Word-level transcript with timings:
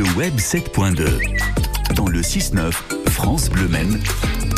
le 0.00 0.06
web 0.16 0.34
7.2. 0.36 1.94
Dans 1.94 2.08
le 2.08 2.22
6-9, 2.22 2.72
France 3.10 3.50
Bleu 3.50 3.68
Maine, 3.68 4.00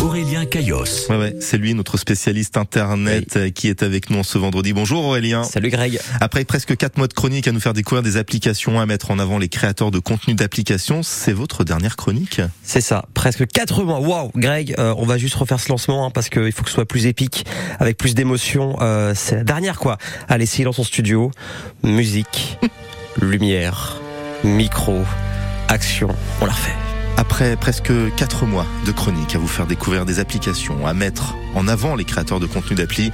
Aurélien 0.00 0.44
Caillos. 0.44 0.84
Ouais, 1.10 1.16
ouais, 1.16 1.36
c'est 1.40 1.58
lui 1.58 1.74
notre 1.74 1.96
spécialiste 1.96 2.56
internet 2.56 3.36
euh, 3.36 3.50
qui 3.50 3.66
est 3.66 3.82
avec 3.82 4.08
nous 4.08 4.22
ce 4.22 4.38
vendredi. 4.38 4.72
Bonjour 4.72 5.04
Aurélien. 5.04 5.42
Salut 5.42 5.70
Greg. 5.70 5.98
Après 6.20 6.44
presque 6.44 6.76
quatre 6.76 6.96
mois 6.96 7.08
de 7.08 7.12
chronique 7.12 7.48
à 7.48 7.52
nous 7.52 7.58
faire 7.58 7.72
découvrir 7.72 8.04
des 8.04 8.18
applications, 8.18 8.78
à 8.78 8.86
mettre 8.86 9.10
en 9.10 9.18
avant 9.18 9.38
les 9.38 9.48
créateurs 9.48 9.90
de 9.90 9.98
contenu 9.98 10.34
d'applications, 10.34 11.02
c'est 11.02 11.32
votre 11.32 11.64
dernière 11.64 11.96
chronique? 11.96 12.40
C'est 12.62 12.80
ça, 12.80 13.06
presque 13.12 13.44
quatre 13.48 13.82
mois. 13.82 13.98
Waouh, 13.98 14.30
Greg, 14.36 14.76
euh, 14.78 14.94
on 14.96 15.06
va 15.06 15.18
juste 15.18 15.34
refaire 15.34 15.58
ce 15.58 15.70
lancement 15.70 16.06
hein, 16.06 16.10
parce 16.10 16.28
qu'il 16.28 16.52
faut 16.52 16.62
que 16.62 16.68
ce 16.68 16.74
soit 16.74 16.86
plus 16.86 17.06
épique, 17.06 17.46
avec 17.80 17.96
plus 17.96 18.14
d'émotion. 18.14 18.76
Euh, 18.80 19.12
c'est 19.16 19.34
la 19.34 19.44
dernière 19.44 19.80
quoi. 19.80 19.98
Allez, 20.28 20.46
silence 20.46 20.78
en 20.78 20.84
studio, 20.84 21.32
musique, 21.82 22.58
lumière, 23.20 23.96
micro, 24.44 25.02
action. 25.72 26.08
On 26.40 26.46
la 26.46 26.52
refait. 26.52 26.72
Après 27.16 27.56
presque 27.56 27.92
quatre 28.16 28.46
mois 28.46 28.66
de 28.86 28.92
chronique 28.92 29.34
à 29.34 29.38
vous 29.38 29.46
faire 29.48 29.66
découvrir 29.66 30.04
des 30.04 30.18
applications, 30.18 30.86
à 30.86 30.92
mettre 30.94 31.34
en 31.54 31.66
avant 31.68 31.94
les 31.94 32.04
créateurs 32.04 32.40
de 32.40 32.46
contenu 32.46 32.76
d'appli, 32.76 33.10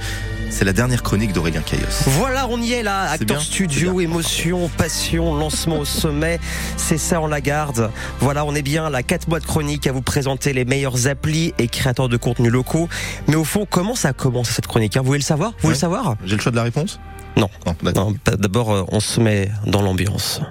c'est 0.49 0.65
la 0.65 0.73
dernière 0.73 1.03
chronique 1.03 1.31
d'Aurélien 1.31 1.61
Caillos. 1.61 1.85
Voilà, 2.07 2.47
on 2.49 2.59
y 2.59 2.71
est 2.73 2.81
là. 2.83 3.03
Acteur 3.11 3.37
bien, 3.37 3.39
studio, 3.39 4.01
émotion, 4.01 4.69
passion, 4.77 5.35
lancement 5.35 5.79
au 5.79 5.85
sommet. 5.85 6.39
C'est 6.75 6.97
ça, 6.97 7.21
on 7.21 7.27
la 7.27 7.39
garde. 7.39 7.91
Voilà, 8.19 8.43
on 8.45 8.55
est 8.55 8.63
bien 8.63 8.89
là. 8.89 9.03
Quatre 9.03 9.27
mois 9.27 9.39
de 9.39 9.45
chronique 9.45 9.85
à 9.85 9.91
vous 9.91 10.01
présenter 10.01 10.51
les 10.53 10.65
meilleurs 10.65 11.07
applis 11.07 11.53
et 11.59 11.67
créateurs 11.67 12.09
de 12.09 12.17
contenu 12.17 12.49
locaux. 12.49 12.89
Mais 13.27 13.35
au 13.35 13.43
fond, 13.43 13.67
comment 13.69 13.95
ça 13.95 14.09
a 14.09 14.13
commencé 14.13 14.53
cette 14.53 14.67
chronique 14.67 14.97
hein? 14.97 15.01
Vous 15.01 15.07
voulez 15.07 15.19
le 15.19 15.23
savoir? 15.23 15.51
Vous 15.51 15.55
voulez 15.61 15.67
Ouais. 15.69 15.73
le 15.75 15.79
savoir? 15.79 16.15
J'ai 16.25 16.35
le 16.35 16.41
choix 16.41 16.51
de 16.51 16.57
la 16.57 16.63
réponse? 16.63 16.99
Non. 17.37 17.49
Non, 17.67 17.75
d'accord. 17.83 18.09
Non, 18.11 18.15
D'abord, 18.37 18.71
euh, 18.73 18.83
on 18.91 18.99
se 18.99 19.19
met 19.19 19.49
dans 19.67 19.83
l'ambiance. 19.83 20.41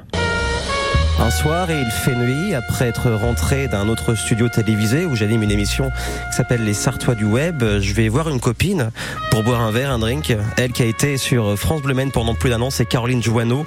Un 1.20 1.30
soir, 1.30 1.68
et 1.70 1.80
il 1.80 1.90
fait 1.90 2.14
nuit, 2.14 2.54
après 2.54 2.86
être 2.86 3.10
rentré 3.10 3.66
d'un 3.66 3.88
autre 3.88 4.14
studio 4.14 4.48
télévisé 4.48 5.04
où 5.04 5.16
j'anime 5.16 5.42
une 5.42 5.50
émission 5.50 5.90
qui 6.30 6.36
s'appelle 6.36 6.64
Les 6.64 6.74
Sartois 6.74 7.16
du 7.16 7.24
Web, 7.24 7.64
je 7.80 7.92
vais 7.92 8.08
voir 8.08 8.28
une 8.28 8.38
copine 8.38 8.90
pour 9.32 9.42
boire 9.42 9.60
un 9.60 9.72
verre, 9.72 9.90
un 9.90 9.98
drink. 9.98 10.36
Elle 10.56 10.70
qui 10.70 10.82
a 10.82 10.86
été 10.86 11.16
sur 11.16 11.58
France 11.58 11.82
Bleu 11.82 11.94
pendant 12.12 12.34
plus 12.34 12.50
d'un 12.50 12.60
an, 12.60 12.70
c'est 12.70 12.86
Caroline 12.86 13.20
Joanneau. 13.20 13.66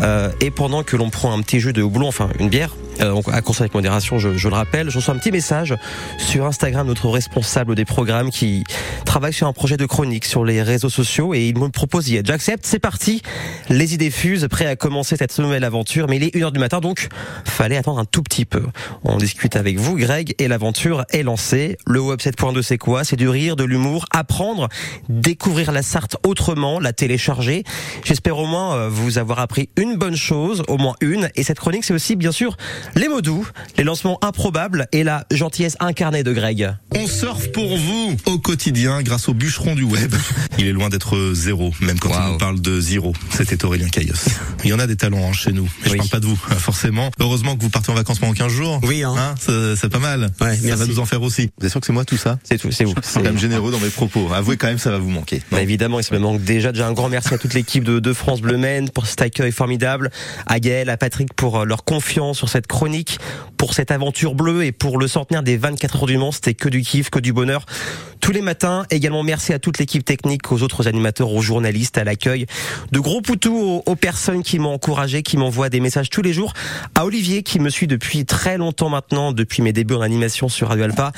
Euh, 0.00 0.30
et 0.40 0.50
pendant 0.50 0.82
que 0.82 0.96
l'on 0.96 1.10
prend 1.10 1.32
un 1.32 1.40
petit 1.42 1.60
jus 1.60 1.72
de 1.72 1.80
houblon, 1.80 2.08
enfin 2.08 2.28
une 2.40 2.48
bière, 2.48 2.74
euh, 3.00 3.20
à 3.32 3.40
consommer 3.42 3.64
avec 3.64 3.74
modération, 3.74 4.18
je, 4.18 4.36
je 4.36 4.48
le 4.48 4.54
rappelle, 4.54 4.90
je 4.90 4.98
reçois 4.98 5.14
un 5.14 5.18
petit 5.18 5.32
message 5.32 5.74
sur 6.18 6.46
Instagram, 6.46 6.86
notre 6.86 7.08
responsable 7.08 7.74
des 7.74 7.84
programmes 7.84 8.30
qui 8.30 8.64
travaille 9.04 9.32
sur 9.32 9.46
un 9.46 9.52
projet 9.52 9.76
de 9.76 9.86
chronique 9.86 10.24
sur 10.24 10.44
les 10.44 10.62
réseaux 10.62 10.88
sociaux 10.88 11.34
et 11.34 11.48
il 11.48 11.58
me 11.58 11.68
propose 11.68 12.04
d'y 12.04 12.16
être. 12.16 12.26
J'accepte, 12.26 12.64
c'est 12.66 12.78
parti. 12.78 13.22
Les 13.68 13.94
idées 13.94 14.10
fusent, 14.10 14.46
prêt 14.48 14.66
à 14.66 14.76
commencer 14.76 15.16
cette 15.16 15.38
nouvelle 15.38 15.64
aventure, 15.64 16.08
mais 16.08 16.16
il 16.16 16.24
est 16.24 16.34
1h 16.34 16.52
du 16.52 16.58
matin, 16.58 16.80
donc 16.80 17.08
fallait 17.44 17.76
attendre 17.76 17.98
un 17.98 18.04
tout 18.04 18.22
petit 18.22 18.44
peu. 18.44 18.62
On 19.04 19.16
discute 19.16 19.56
avec 19.56 19.78
vous, 19.78 19.96
Greg, 19.96 20.34
et 20.38 20.48
l'aventure 20.48 21.04
est 21.10 21.22
lancée. 21.22 21.76
Le 21.86 22.00
Web 22.00 22.20
7.2, 22.20 22.62
c'est 22.62 22.78
quoi? 22.78 23.04
C'est 23.04 23.16
du 23.16 23.28
rire, 23.28 23.56
de 23.56 23.64
l'humour, 23.64 24.04
apprendre, 24.12 24.68
découvrir 25.08 25.72
la 25.72 25.82
Sarthe 25.82 26.16
autrement, 26.24 26.80
la 26.80 26.92
télécharger. 26.92 27.64
J'espère 28.04 28.38
au 28.38 28.46
moins 28.46 28.76
euh, 28.76 28.88
vous 28.88 29.18
avoir 29.18 29.38
appris 29.40 29.68
une 29.76 29.96
bonne 29.96 30.16
chose, 30.16 30.62
au 30.68 30.76
moins 30.76 30.94
une. 31.00 31.30
Et 31.34 31.42
cette 31.42 31.58
chronique, 31.58 31.84
c'est 31.84 31.94
aussi, 31.94 32.16
bien 32.16 32.32
sûr, 32.32 32.56
les 32.96 33.08
mots 33.08 33.20
doux, 33.20 33.46
les 33.78 33.84
lancements 33.84 34.18
improbables 34.22 34.86
et 34.92 35.04
la 35.04 35.24
gentillesse 35.30 35.76
incarnée 35.80 36.22
de 36.22 36.32
Greg. 36.32 36.74
On 36.94 37.06
surfe 37.06 37.50
pour 37.52 37.76
vous 37.76 38.16
au 38.26 38.38
quotidien 38.38 39.02
grâce 39.02 39.28
au 39.28 39.34
bûcheron 39.34 39.74
du 39.74 39.82
web. 39.84 40.14
Il 40.58 40.66
est 40.66 40.72
loin 40.72 40.88
d'être 40.88 41.32
zéro, 41.34 41.72
même 41.80 41.98
quand 41.98 42.10
Waouh. 42.10 42.32
nous 42.32 42.38
parle 42.38 42.60
de 42.60 42.80
zéro. 42.80 43.12
C'était 43.30 43.64
Aurélien 43.64 43.88
Caillos. 43.88 44.14
Il 44.64 44.70
y 44.70 44.72
en 44.72 44.78
a 44.78 44.86
des 44.86 44.96
talents 44.96 45.28
hein, 45.28 45.32
chez 45.32 45.52
nous, 45.52 45.68
mais 45.82 45.86
je 45.88 45.90
Oui. 45.92 45.98
parle 45.98 46.08
pas 46.10 46.20
de 46.20 46.26
vous, 46.26 46.36
forcément. 46.58 47.10
Heureusement 47.20 47.56
que 47.56 47.62
vous 47.62 47.70
partez 47.70 47.90
en 47.90 47.94
vacances 47.94 48.18
pendant 48.18 48.32
15 48.32 48.52
jours. 48.52 48.80
Oui, 48.82 49.02
hein. 49.02 49.34
c'est 49.38 49.76
c'est 49.76 49.88
pas 49.88 49.98
mal. 49.98 50.30
Ouais, 50.40 50.56
ça 50.56 50.62
merci. 50.64 50.80
va 50.80 50.86
nous 50.86 50.98
en 50.98 51.06
faire 51.06 51.22
aussi. 51.22 51.50
Vous 51.58 51.66
êtes 51.66 51.70
sûr 51.72 51.80
que 51.80 51.86
c'est 51.86 51.92
moi 51.92 52.04
tout 52.04 52.16
ça? 52.16 52.38
C'est 52.44 52.58
tout, 52.58 52.70
c'est 52.72 52.84
vous. 52.84 52.94
Je 53.02 53.06
suis 53.06 53.14
quand 53.14 53.22
même 53.22 53.38
généreux 53.38 53.70
dans 53.72 53.80
mes 53.80 53.88
propos. 53.90 54.28
Avouez 54.32 54.56
quand 54.56 54.66
même, 54.66 54.78
ça 54.78 54.90
va 54.90 54.98
vous 54.98 55.10
manquer. 55.10 55.42
Bah, 55.52 55.62
évidemment, 55.62 56.00
il 56.00 56.04
se 56.04 56.12
me 56.14 56.18
manque 56.18 56.42
déjà. 56.42 56.72
Déjà 56.72 56.86
un 56.86 56.92
grand 56.92 57.08
merci 57.08 57.32
à 57.34 57.38
toute 57.38 57.54
l'équipe 57.54 57.84
de, 57.84 57.98
de 58.00 58.12
France 58.12 58.40
Bleu 58.40 58.56
Maine 58.56 58.90
pour 58.90 59.06
cet 59.06 59.22
accueil 59.22 59.52
formidable, 59.52 60.10
à 60.46 60.60
Gaël, 60.60 60.90
à 60.90 60.96
Patrick 60.96 61.32
pour 61.34 61.60
euh, 61.60 61.64
leur 61.64 61.84
confiance 61.84 62.36
sur 62.38 62.48
cette 62.48 62.66
chronique, 62.80 63.18
pour 63.58 63.74
cette 63.74 63.90
aventure 63.90 64.34
bleue 64.34 64.64
et 64.64 64.72
pour 64.72 64.96
le 64.96 65.06
centenaire 65.06 65.42
des 65.42 65.58
24 65.58 65.96
heures 65.96 66.06
du 66.06 66.16
Mans. 66.16 66.32
C'était 66.32 66.54
que 66.54 66.70
du 66.70 66.80
kiff, 66.80 67.10
que 67.10 67.18
du 67.18 67.34
bonheur. 67.34 67.66
Tous 68.30 68.34
les 68.34 68.42
matins, 68.42 68.86
également 68.90 69.24
merci 69.24 69.52
à 69.52 69.58
toute 69.58 69.78
l'équipe 69.78 70.04
technique, 70.04 70.52
aux 70.52 70.62
autres 70.62 70.86
animateurs, 70.86 71.32
aux 71.32 71.42
journalistes, 71.42 71.98
à 71.98 72.04
l'accueil. 72.04 72.46
De 72.92 73.00
gros 73.00 73.20
poutous 73.20 73.58
aux, 73.58 73.82
aux 73.84 73.96
personnes 73.96 74.44
qui 74.44 74.60
m'ont 74.60 74.72
encouragé, 74.72 75.24
qui 75.24 75.36
m'envoient 75.36 75.68
des 75.68 75.80
messages 75.80 76.10
tous 76.10 76.22
les 76.22 76.32
jours. 76.32 76.52
À 76.94 77.04
Olivier 77.04 77.42
qui 77.42 77.58
me 77.58 77.70
suit 77.70 77.88
depuis 77.88 78.24
très 78.26 78.56
longtemps 78.56 78.88
maintenant, 78.88 79.32
depuis 79.32 79.62
mes 79.62 79.72
débuts 79.72 79.94
en 79.94 80.00
animation 80.00 80.48
sur 80.48 80.68
Radio 80.68 80.84
Alpa. 80.84 81.10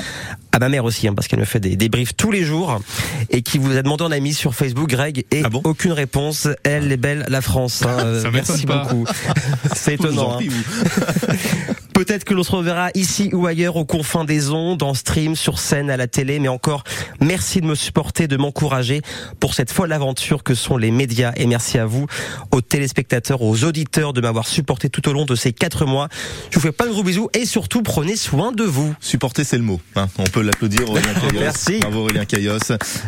À 0.53 0.59
ma 0.59 0.71
mère 0.71 0.87
aussi, 0.87 1.07
hein, 1.07 1.13
parce 1.15 1.29
qu'elle 1.29 1.41
me 1.41 1.45
fait 1.45 1.61
des 1.61 1.77
débriefs 1.77 2.17
tous 2.17 2.31
les 2.31 2.45
jours 2.45 2.81
et 3.29 3.43
qui 3.43 3.59
vous 3.59 3.77
a 3.77 3.83
demandé 3.83 4.05
en 4.05 4.11
ami 4.11 4.33
sur 4.33 4.55
Facebook, 4.55 4.89
Greg, 4.89 5.27
et 5.31 5.43
Ah 5.45 5.51
bon 5.51 5.61
aucune 5.65 5.93
réponse. 5.93 6.49
Elle 6.65 6.91
est 6.93 6.97
belle, 6.97 7.27
la 7.29 7.43
France. 7.43 7.83
hein. 7.83 7.95
Euh, 8.07 8.31
merci 8.33 8.65
pas. 8.65 8.85
beaucoup. 8.85 9.05
C'est 9.77 9.95
étonnant. 9.95 10.39
hein. 10.41 10.45
Peut-être 12.05 12.25
que 12.25 12.35
l'on 12.35 12.43
se 12.43 12.51
reverra 12.51 12.89
ici 12.95 13.31
ou 13.33 13.47
ailleurs 13.47 13.77
aux 13.77 13.85
confins 13.85 14.25
des 14.25 14.51
ondes, 14.51 14.83
en 14.83 14.93
stream, 14.93 15.37
sur 15.37 15.61
scène, 15.61 15.89
à 15.89 15.97
la 15.97 16.09
télé, 16.09 16.41
mais 16.41 16.49
encore 16.49 16.83
merci 17.21 17.61
de 17.61 17.67
me 17.67 17.77
supporter, 17.77 18.27
de 18.27 18.37
m'encourager 18.37 19.03
pour 19.39 19.55
cette 19.55 19.71
folle 19.71 19.93
aventure 19.93 20.43
que 20.43 20.55
sont 20.57 20.77
les 20.77 20.91
médias 20.91 21.31
et 21.37 21.47
merci 21.47 21.79
à 21.79 21.87
vous, 21.87 22.07
aux 22.51 22.61
téléspectateurs, 22.61 23.41
aux 23.43 23.63
auditeurs 23.63 24.13
de 24.13 24.21
m'avoir 24.21 24.49
supporté 24.49 24.89
tout 24.91 25.09
au 25.09 25.13
long 25.13 25.27
de 25.27 25.37
ces 25.37 25.53
quatre 25.53 25.87
mois. 25.87 26.09
Je 26.51 26.57
vous 26.57 26.61
fais 26.63 26.73
pas 26.73 26.87
de 26.87 26.91
gros 26.91 27.05
bisous 27.05 27.29
et 27.35 27.47
surtout 27.47 27.83
prenez 27.83 28.17
soin 28.17 28.51
de 28.51 28.65
vous. 28.65 28.93
Supporter, 28.99 29.45
c'est 29.45 29.59
le 29.59 29.63
mot. 29.63 29.81
hein. 29.95 30.09
On 30.19 30.25
peut 30.25 30.43
l'applaudir, 30.43 30.91
Aurélien 30.91 31.15
Caillos. 31.21 31.41
Merci. 31.41 31.79
Bravo, 31.79 32.01
Aurélien 32.01 32.25
Caillos. 32.25 32.59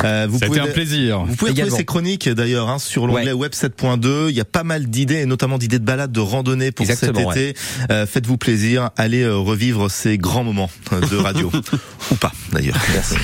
Euh, 0.04 0.26
vous 0.30 0.38
Ça 0.38 0.44
a 0.44 0.48
pouvez 0.48 0.60
été 0.60 0.68
un 0.68 0.72
plaisir. 0.72 1.24
Vous 1.24 1.34
pouvez 1.34 1.50
Également. 1.50 1.68
trouver 1.70 1.80
ces 1.80 1.84
chroniques 1.84 2.28
d'ailleurs 2.28 2.68
hein, 2.70 2.78
sur 2.78 3.08
l'onglet 3.08 3.32
Web 3.32 3.52
7.2. 3.54 4.28
Il 4.30 4.36
y 4.36 4.40
a 4.40 4.44
pas 4.44 4.62
mal 4.62 4.86
d'idées, 4.86 5.16
et 5.22 5.26
notamment 5.26 5.58
d'idées 5.58 5.80
de 5.80 5.84
balades, 5.84 6.12
de 6.12 6.20
randonnées 6.20 6.70
pour 6.70 6.84
Exactement, 6.88 7.32
cet 7.32 7.42
été. 7.50 7.60
Euh, 7.90 8.06
Faites-vous 8.06 8.36
plaisir, 8.36 8.83
allez 8.96 9.22
euh, 9.22 9.36
revivre 9.36 9.90
ces 9.90 10.18
grands 10.18 10.44
moments 10.44 10.70
euh, 10.92 11.00
de 11.00 11.16
radio. 11.16 11.50
Ou 12.10 12.14
pas 12.16 12.32
d'ailleurs. 12.52 12.76
Merci. 12.92 13.16